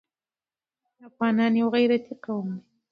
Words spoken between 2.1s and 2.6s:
قوم